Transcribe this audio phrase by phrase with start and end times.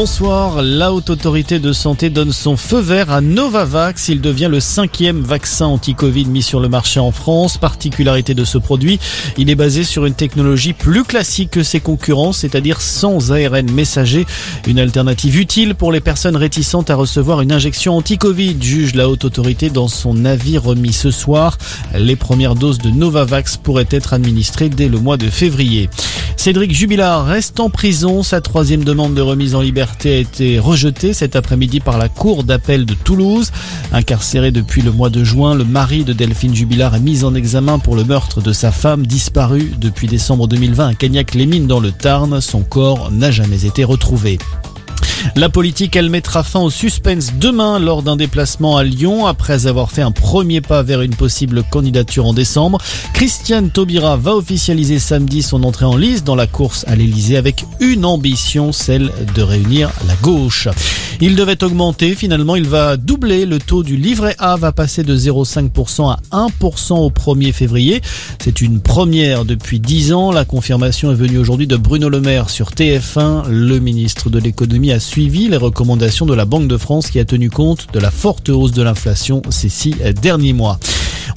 [0.00, 4.10] Bonsoir, la Haute Autorité de Santé donne son feu vert à Novavax.
[4.10, 7.58] Il devient le cinquième vaccin anti-Covid mis sur le marché en France.
[7.58, 9.00] Particularité de ce produit,
[9.38, 14.24] il est basé sur une technologie plus classique que ses concurrents, c'est-à-dire sans ARN messager.
[14.68, 19.24] Une alternative utile pour les personnes réticentes à recevoir une injection anti-Covid, juge la Haute
[19.24, 21.58] Autorité dans son avis remis ce soir.
[21.98, 25.90] Les premières doses de Novavax pourraient être administrées dès le mois de février.
[26.38, 28.22] Cédric Jubilard reste en prison.
[28.22, 32.44] Sa troisième demande de remise en liberté a été rejetée cet après-midi par la Cour
[32.44, 33.50] d'appel de Toulouse.
[33.92, 37.80] Incarcéré depuis le mois de juin, le mari de Delphine Jubilard est mis en examen
[37.80, 42.40] pour le meurtre de sa femme disparue depuis décembre 2020 à Cagnac-les-Mines dans le Tarn.
[42.40, 44.38] Son corps n'a jamais été retrouvé.
[45.36, 49.90] La politique, elle mettra fin au suspense demain lors d'un déplacement à Lyon après avoir
[49.90, 52.78] fait un premier pas vers une possible candidature en décembre.
[53.14, 57.64] Christiane Taubira va officialiser samedi son entrée en liste dans la course à l'Elysée avec
[57.80, 60.68] une ambition, celle de réunir la gauche.
[61.20, 63.44] Il devait augmenter, finalement il va doubler.
[63.44, 68.00] Le taux du livret A va passer de 0,5% à 1% au 1er février.
[68.42, 70.30] C'est une première depuis 10 ans.
[70.30, 73.48] La confirmation est venue aujourd'hui de Bruno Le Maire sur TF1.
[73.48, 77.24] Le ministre de l'économie a suivi les recommandations de la Banque de France qui a
[77.24, 80.78] tenu compte de la forte hausse de l'inflation ces six derniers mois.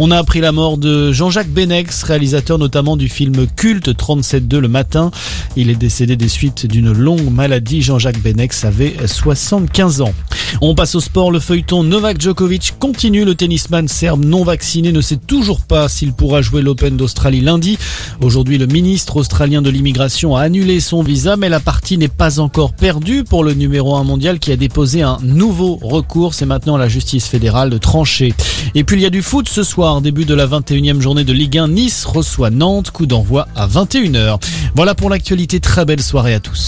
[0.00, 4.68] On a appris la mort de Jean-Jacques Benex, réalisateur notamment du film culte 37.2 le
[4.68, 5.10] matin.
[5.56, 7.80] Il est décédé des suites d'une longue maladie.
[7.80, 10.14] Jean-Jacques Benex avait 75 ans.
[10.60, 11.30] On passe au sport.
[11.30, 13.24] Le feuilleton Novak Djokovic continue.
[13.24, 17.78] Le tennisman serbe non vacciné ne sait toujours pas s'il pourra jouer l'Open d'Australie lundi.
[18.20, 22.40] Aujourd'hui, le ministre australien de l'immigration a annulé son visa, mais la partie n'est pas
[22.40, 26.34] encore perdue pour le numéro 1 mondial qui a déposé un nouveau recours.
[26.34, 28.34] C'est maintenant à la justice fédérale de trancher.
[28.74, 31.32] Et puis il y a du foot ce soir, début de la 21e journée de
[31.32, 31.68] Ligue 1.
[31.68, 34.38] Nice reçoit Nantes, coup d'envoi à 21h.
[34.74, 35.60] Voilà pour l'actualité.
[35.60, 36.58] Très belle soirée à tous.